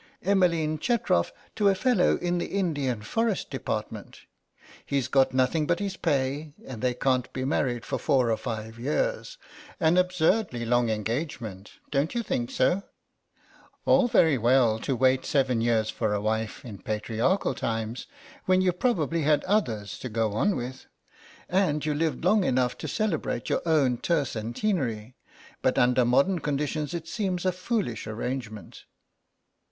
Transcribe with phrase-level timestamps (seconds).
[0.23, 4.21] "Emmeline Chetrof to a fellow in the Indian Forest Department.
[4.83, 8.79] He's got nothing but his pay and they can't be married for four or five
[8.79, 9.37] years;
[9.79, 12.81] an absurdly long engagement, don't you think so?
[13.85, 18.07] All very well to wait seven years for a wife in patriarchal times,
[18.45, 20.87] when you probably had others to go on with,
[21.47, 25.13] and you lived long enough to celebrate your own tercentenary,
[25.61, 28.85] but under modern conditions it seems a foolish arrangement."